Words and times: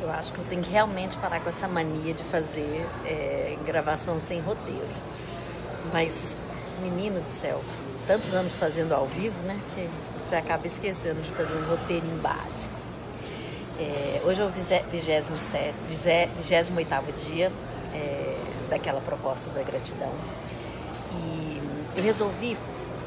Eu 0.00 0.10
acho 0.10 0.32
que 0.32 0.38
eu 0.38 0.44
tenho 0.44 0.62
que 0.62 0.70
realmente 0.70 1.16
parar 1.18 1.40
com 1.40 1.48
essa 1.48 1.66
mania 1.66 2.14
de 2.14 2.22
fazer 2.24 2.86
é, 3.04 3.56
gravação 3.66 4.20
sem 4.20 4.40
roteiro. 4.40 4.88
Mas, 5.92 6.38
menino 6.80 7.20
do 7.20 7.28
céu, 7.28 7.62
tantos 8.06 8.32
anos 8.32 8.56
fazendo 8.56 8.92
ao 8.92 9.06
vivo, 9.06 9.38
né? 9.46 9.58
Que 9.74 9.88
você 10.28 10.36
acaba 10.36 10.66
esquecendo 10.66 11.20
de 11.20 11.30
fazer 11.32 11.54
um 11.54 11.64
roteirinho 11.68 12.20
básico. 12.20 12.72
É, 13.78 14.20
hoje 14.24 14.40
é 14.40 14.44
o 14.44 14.50
28 14.50 14.88
dia 17.12 17.52
é, 17.94 18.36
daquela 18.68 19.00
proposta 19.00 19.50
da 19.50 19.62
gratidão. 19.62 20.12
E 21.12 21.60
eu 21.96 22.02
resolvi 22.02 22.56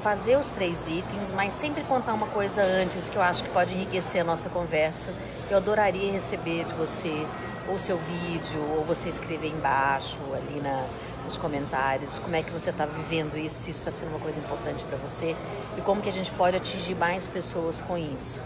fazer 0.02 0.36
os 0.36 0.50
três 0.50 0.88
itens, 0.88 1.32
mas 1.32 1.54
sempre 1.54 1.84
contar 1.84 2.14
uma 2.14 2.28
coisa 2.28 2.64
antes 2.64 3.10
que 3.10 3.16
eu 3.16 3.22
acho 3.22 3.44
que 3.44 3.50
pode 3.50 3.76
enriquecer 3.76 4.22
a 4.22 4.24
nossa 4.24 4.50
conversa. 4.50 5.14
Eu 5.50 5.58
adoraria 5.58 6.12
receber 6.12 6.66
de 6.66 6.74
você 6.74 7.26
ou 7.70 7.78
seu 7.78 7.98
vídeo, 7.98 8.60
ou 8.76 8.84
você 8.84 9.08
escrever 9.08 9.50
embaixo, 9.50 10.18
ali 10.34 10.60
na, 10.60 10.86
nos 11.24 11.38
comentários, 11.38 12.18
como 12.20 12.36
é 12.36 12.42
que 12.42 12.52
você 12.52 12.72
está 12.72 12.86
vivendo 12.86 13.38
isso, 13.38 13.62
se 13.62 13.72
isso 13.72 13.80
está 13.80 13.92
sendo 13.92 14.10
uma 14.10 14.20
coisa 14.20 14.40
importante 14.40 14.84
para 14.84 14.98
você 14.98 15.36
e 15.78 15.82
como 15.82 16.02
que 16.02 16.10
a 16.10 16.12
gente 16.12 16.32
pode 16.32 16.58
atingir 16.58 16.96
mais 16.96 17.28
pessoas 17.28 17.80
com 17.82 17.98
isso. 17.98 18.42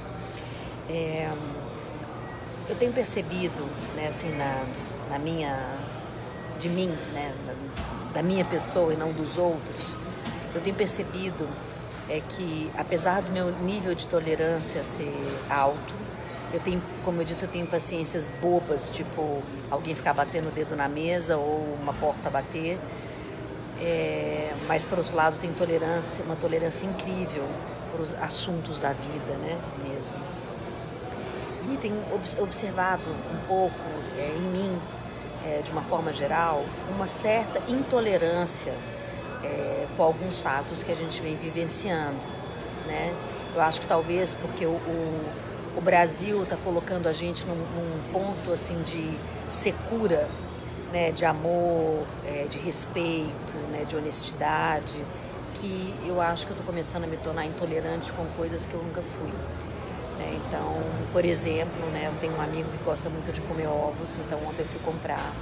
É, 0.90 1.32
eu 2.68 2.76
tenho 2.76 2.92
percebido, 2.92 3.64
né, 3.96 4.08
assim, 4.10 4.30
na, 4.36 4.64
na 5.10 5.18
minha, 5.18 5.58
de 6.60 6.68
mim, 6.68 6.90
né, 7.14 7.34
da 8.14 8.22
minha 8.22 8.44
pessoa 8.44 8.94
e 8.94 8.98
não 8.98 9.12
dos 9.12 9.38
outros, 9.38 9.95
eu 10.56 10.62
tenho 10.62 10.76
percebido 10.76 11.48
é 12.10 12.22
que 12.22 12.72
apesar 12.78 13.22
do 13.22 13.32
meu 13.32 13.52
nível 13.52 13.94
de 13.94 14.08
tolerância 14.08 14.84
ser 14.84 15.14
alto, 15.50 15.94
eu 16.54 16.60
tenho, 16.60 16.82
como 17.04 17.22
eu 17.22 17.26
disse, 17.26 17.44
eu 17.44 17.50
tenho 17.50 17.68
paciências 17.68 18.30
bobas, 18.42 18.90
tipo 18.90 19.44
alguém 19.70 19.94
ficar 19.96 20.14
batendo 20.14 20.48
o 20.48 20.52
dedo 20.52 20.76
na 20.76 20.88
mesa 20.88 21.38
ou 21.38 21.78
uma 21.82 21.94
porta 21.94 22.30
bater. 22.30 22.80
É, 23.82 24.54
mas 24.68 24.86
por 24.86 25.00
outro 25.00 25.14
lado 25.14 25.38
tem 25.38 25.52
tolerância, 25.52 26.24
uma 26.24 26.38
tolerância 26.38 26.86
incrível 26.86 27.44
para 27.92 28.02
os 28.02 28.14
assuntos 28.14 28.80
da 28.80 28.94
vida, 28.94 29.34
né, 29.42 29.60
mesmo. 29.84 30.20
E 31.74 31.78
tenho 31.78 32.02
observado 32.40 33.04
um 33.10 33.48
pouco 33.48 33.76
é, 34.18 34.34
em 34.38 34.42
mim, 34.42 34.80
é, 35.46 35.62
de 35.62 35.72
uma 35.72 35.82
forma 35.82 36.14
geral, 36.14 36.64
uma 36.96 37.08
certa 37.08 37.60
intolerância 37.68 38.74
é, 39.46 39.88
com 39.96 40.04
alguns 40.04 40.42
fatos 40.42 40.84
que 40.84 40.92
a 40.92 40.96
gente 40.96 41.22
vem 41.22 41.36
vivenciando. 41.36 42.18
Né? 42.86 43.14
Eu 43.54 43.62
acho 43.62 43.80
que 43.80 43.88
talvez 43.88 44.36
porque 44.36 44.66
o, 44.66 44.72
o, 44.72 45.30
o 45.78 45.82
Brasil 45.82 46.44
está 46.44 46.58
colocando 46.58 47.08
a 47.08 47.14
gente 47.14 47.46
num, 47.46 47.56
num, 47.56 48.12
ponto 48.12 48.52
assim 48.52 48.82
de 48.84 49.18
secura, 49.48 50.28
né? 50.92 51.12
de 51.12 51.26
amor, 51.26 52.06
é, 52.26 52.46
de 52.50 52.60
respeito, 52.60 53.56
né? 53.72 53.86
de 53.88 53.96
honestidade, 53.96 55.04
que 55.56 55.94
eu 56.06 56.20
acho 56.20 56.46
que 56.46 56.52
eu 56.52 56.58
estou 56.58 56.66
começando 56.66 57.06
a 57.06 57.08
me 57.08 57.18
tornar 57.18 57.46
intolerante 57.46 58.12
com 58.12 58.26
coisas 58.38 58.66
que 58.66 58.74
eu 58.74 58.84
nunca 58.84 59.02
fui. 59.02 59.32
Né? 60.18 60.40
Então, 60.48 60.76
por 61.12 61.24
exemplo, 61.24 61.86
né? 61.92 62.12
eu 62.12 62.20
tenho 62.20 62.36
um 62.36 62.42
amigo 62.42 62.70
que 62.70 62.84
gosta 62.84 63.10
muito 63.10 63.32
de 63.32 63.42
comer 63.42 63.68
ovos, 63.68 64.18
então 64.20 64.40
ontem 64.46 64.62
eu 64.62 64.68
fui 64.68 64.80
comprar 64.82 65.34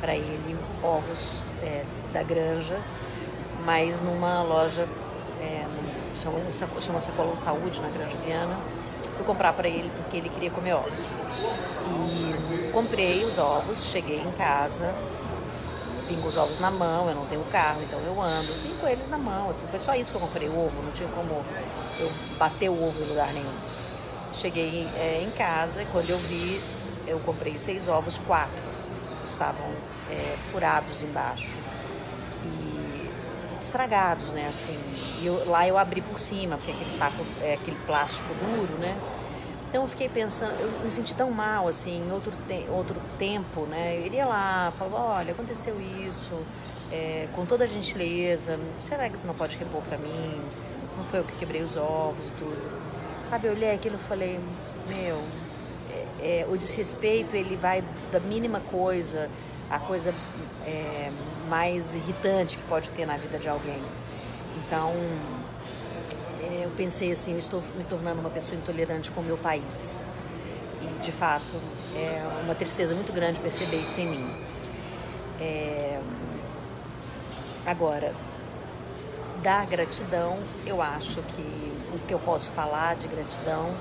para 0.00 0.14
ele 0.14 0.56
ovos 0.82 1.52
é, 1.62 1.84
da 2.12 2.22
granja 2.22 2.78
mas 3.68 4.00
numa 4.00 4.42
loja, 4.42 4.88
é, 5.42 5.66
chama, 6.22 6.40
chama 6.80 7.00
Sacolão 7.00 7.36
Saúde, 7.36 7.78
na 7.82 7.88
Granja 7.88 8.16
Viana. 8.24 8.58
Fui 9.14 9.26
comprar 9.26 9.52
para 9.52 9.68
ele 9.68 9.92
porque 9.94 10.16
ele 10.16 10.30
queria 10.30 10.50
comer 10.50 10.72
ovos. 10.72 11.00
E 12.08 12.72
comprei 12.72 13.26
os 13.26 13.36
ovos, 13.36 13.84
cheguei 13.84 14.22
em 14.22 14.32
casa, 14.32 14.94
vim 16.08 16.18
com 16.18 16.28
os 16.28 16.38
ovos 16.38 16.58
na 16.58 16.70
mão, 16.70 17.10
eu 17.10 17.14
não 17.14 17.26
tenho 17.26 17.44
carro, 17.52 17.82
então 17.82 18.00
eu 18.00 18.18
ando, 18.18 18.50
vim 18.62 18.74
com 18.80 18.88
eles 18.88 19.06
na 19.06 19.18
mão, 19.18 19.50
assim, 19.50 19.66
foi 19.66 19.78
só 19.78 19.94
isso 19.94 20.10
que 20.12 20.16
eu 20.16 20.22
comprei 20.22 20.48
o 20.48 20.58
ovo, 20.58 20.82
não 20.82 20.92
tinha 20.92 21.08
como 21.10 21.44
eu 22.00 22.10
bater 22.38 22.70
o 22.70 22.82
ovo 22.82 23.02
em 23.02 23.06
lugar 23.06 23.30
nenhum. 23.34 23.54
Cheguei 24.32 24.88
é, 24.96 25.22
em 25.22 25.30
casa 25.32 25.82
e 25.82 25.86
quando 25.92 26.08
eu 26.08 26.18
vi, 26.20 26.58
eu 27.06 27.18
comprei 27.20 27.58
seis 27.58 27.86
ovos, 27.86 28.18
quatro 28.26 28.64
estavam 29.26 29.68
é, 30.10 30.36
furados 30.50 31.02
embaixo 31.02 31.68
estragados, 33.60 34.26
né? 34.28 34.48
Assim, 34.48 34.78
e 35.20 35.26
eu, 35.26 35.48
lá 35.48 35.66
eu 35.66 35.76
abri 35.78 36.00
por 36.00 36.18
cima, 36.18 36.56
porque 36.56 36.72
aquele 36.72 36.90
saco 36.90 37.24
é 37.42 37.54
aquele 37.54 37.76
plástico 37.86 38.28
duro, 38.34 38.72
né? 38.78 38.96
Então 39.68 39.82
eu 39.82 39.88
fiquei 39.88 40.08
pensando, 40.08 40.52
eu 40.58 40.82
me 40.82 40.90
senti 40.90 41.14
tão 41.14 41.30
mal, 41.30 41.68
assim, 41.68 42.00
em 42.00 42.10
outro, 42.10 42.32
te 42.46 42.64
outro 42.70 42.96
tempo, 43.18 43.66
né? 43.66 43.96
Eu 43.96 44.06
iria 44.06 44.24
lá, 44.24 44.72
falava, 44.76 44.96
olha, 45.18 45.32
aconteceu 45.32 45.76
isso, 45.78 46.42
é, 46.90 47.28
com 47.34 47.44
toda 47.44 47.64
a 47.64 47.66
gentileza, 47.66 48.58
será 48.78 49.08
que 49.10 49.18
você 49.18 49.26
não 49.26 49.34
pode 49.34 49.58
repor 49.58 49.82
para 49.82 49.98
mim? 49.98 50.40
Não 50.96 51.04
foi 51.04 51.20
eu 51.20 51.24
que 51.24 51.36
quebrei 51.36 51.62
os 51.62 51.76
ovos 51.76 52.28
e 52.28 52.32
tudo. 52.32 52.80
Sabe, 53.28 53.48
eu 53.48 53.52
olhei 53.52 53.70
aquilo 53.72 53.96
e 53.96 53.98
falei, 53.98 54.40
meu, 54.86 55.22
é, 55.90 56.40
é, 56.40 56.46
o 56.48 56.56
desrespeito, 56.56 57.36
ele 57.36 57.56
vai 57.56 57.84
da 58.10 58.20
mínima 58.20 58.60
coisa, 58.60 59.28
a 59.70 59.78
coisa 59.78 60.14
é, 60.66 61.10
mais 61.48 61.94
irritante 61.94 62.56
que 62.56 62.62
pode 62.64 62.90
ter 62.92 63.06
na 63.06 63.16
vida 63.16 63.38
de 63.38 63.48
alguém. 63.48 63.82
Então, 64.56 64.92
é, 66.42 66.64
eu 66.64 66.70
pensei 66.70 67.12
assim, 67.12 67.32
eu 67.32 67.38
estou 67.38 67.62
me 67.76 67.84
tornando 67.84 68.20
uma 68.20 68.30
pessoa 68.30 68.56
intolerante 68.56 69.10
com 69.10 69.20
o 69.20 69.24
meu 69.24 69.36
país. 69.36 69.98
E, 70.82 71.04
de 71.04 71.12
fato, 71.12 71.60
é 71.94 72.22
uma 72.44 72.54
tristeza 72.54 72.94
muito 72.94 73.12
grande 73.12 73.38
perceber 73.40 73.76
isso 73.76 74.00
em 74.00 74.06
mim. 74.06 74.44
É... 75.40 76.00
Agora, 77.66 78.14
da 79.42 79.64
gratidão, 79.64 80.38
eu 80.66 80.80
acho 80.80 81.22
que 81.22 81.68
o 81.94 81.98
que 82.06 82.14
eu 82.14 82.18
posso 82.18 82.50
falar 82.52 82.96
de 82.96 83.08
gratidão, 83.08 83.74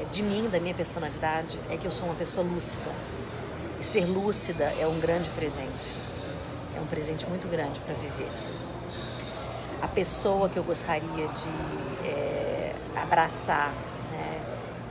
é, 0.00 0.04
de 0.04 0.22
mim, 0.22 0.48
da 0.50 0.60
minha 0.60 0.74
personalidade, 0.74 1.58
é 1.70 1.76
que 1.76 1.86
eu 1.86 1.92
sou 1.92 2.06
uma 2.06 2.14
pessoa 2.14 2.46
lúcida. 2.46 2.90
Ser 3.84 4.06
lúcida 4.06 4.64
é 4.80 4.86
um 4.86 4.98
grande 4.98 5.28
presente 5.30 6.04
é 6.76 6.80
um 6.80 6.86
presente 6.86 7.26
muito 7.28 7.48
grande 7.48 7.78
para 7.80 7.94
viver. 7.94 8.30
A 9.80 9.88
pessoa 9.88 10.48
que 10.48 10.56
eu 10.56 10.64
gostaria 10.64 11.28
de 11.28 11.48
é, 12.04 12.74
abraçar 12.96 13.72
né, 14.10 14.40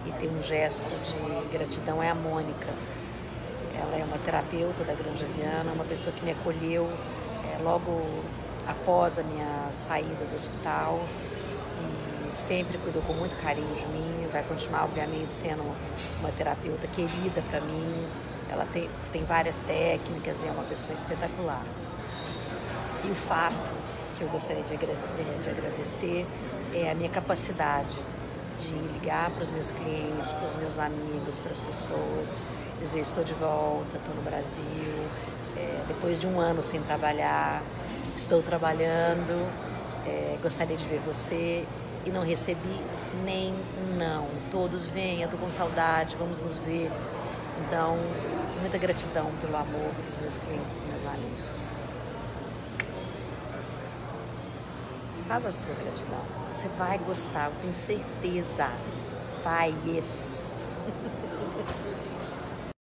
e 0.06 0.12
ter 0.14 0.28
um 0.28 0.42
gesto 0.42 0.84
de 0.84 1.50
gratidão 1.52 2.02
é 2.02 2.10
a 2.10 2.16
Mônica. 2.16 2.70
Ela 3.76 3.98
é 3.98 4.04
uma 4.06 4.18
terapeuta 4.20 4.84
da 4.84 4.94
Granja 4.94 5.26
Viana, 5.26 5.74
uma 5.74 5.84
pessoa 5.84 6.16
que 6.16 6.24
me 6.24 6.32
acolheu 6.32 6.90
é, 7.52 7.62
logo 7.62 8.06
após 8.68 9.20
a 9.20 9.24
minha 9.24 9.70
saída 9.72 10.24
do 10.24 10.36
hospital 10.36 11.04
e 12.32 12.36
sempre 12.36 12.78
cuidou 12.78 13.02
com 13.02 13.14
muito 13.14 13.36
carinho 13.42 13.76
de 13.76 13.86
mim. 13.88 14.30
Vai 14.32 14.44
continuar, 14.44 14.86
obviamente, 14.86 15.32
sendo 15.32 15.64
uma 16.20 16.32
terapeuta 16.32 16.88
querida 16.88 17.42
para 17.50 17.60
mim, 17.60 18.08
ela 18.54 18.68
tem, 18.72 18.88
tem 19.12 19.24
várias 19.24 19.64
técnicas 19.64 20.44
e 20.44 20.48
é 20.48 20.52
uma 20.52 20.64
pessoa 20.64 20.94
espetacular. 20.94 21.64
E 23.04 23.10
o 23.10 23.16
fato 23.16 23.72
que 24.16 24.22
eu 24.22 24.30
gostaria 24.30 24.62
de, 24.64 24.78
de 24.78 25.50
agradecer 25.50 26.26
é 26.74 26.92
a 26.92 26.96
minha 26.96 27.10
capacidade 27.10 27.98
de 28.60 28.76
ligar 28.94 29.32
para 29.32 29.42
os 29.42 29.50
meus 29.50 29.72
clientes, 29.72 30.34
para 30.34 30.46
os 30.46 30.56
meus 30.56 30.78
amigos, 30.78 31.40
para 31.40 31.52
as 31.52 31.62
pessoas, 31.62 32.42
dizer 32.80 33.00
estou 33.00 33.24
de 33.24 33.34
volta, 33.34 33.98
estou 33.98 34.14
no 34.16 34.22
Brasil, 34.22 35.08
é, 35.58 35.84
depois 35.88 36.22
de 36.22 36.28
um 36.28 36.40
ano 36.40 36.62
sem 36.62 36.80
trabalhar, 36.84 37.64
estou 38.16 38.44
trabalhando, 38.44 39.52
é, 40.06 40.38
gostaria 40.42 40.78
de 40.78 40.86
ver 40.86 41.00
você 41.00 41.66
e 42.06 42.10
não 42.12 42.22
recebi 42.22 42.80
nem 43.26 43.54
um 43.82 43.98
não. 43.98 44.28
Todos 44.52 44.86
venham, 44.86 45.24
estou 45.24 45.40
com 45.40 45.50
saudade, 45.50 46.16
vamos 46.18 46.40
nos 46.40 46.60
ver. 46.60 46.92
Então, 47.60 47.98
muita 48.60 48.78
gratidão 48.78 49.32
pelo 49.42 49.56
amor 49.56 49.92
dos 50.06 50.18
meus 50.20 50.38
clientes 50.38 50.84
e 50.84 50.88
meus 50.88 51.06
amigos. 51.06 51.84
Faz 55.28 55.46
a 55.46 55.52
sua 55.52 55.74
gratidão. 55.76 56.22
Você 56.52 56.68
vai 56.70 56.98
gostar, 56.98 57.46
eu 57.46 57.54
tenho 57.62 57.76
certeza. 57.76 58.70
Vai, 59.44 59.74
yes. 59.86 60.54